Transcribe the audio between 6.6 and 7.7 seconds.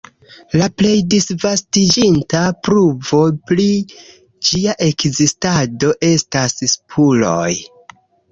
spuroj.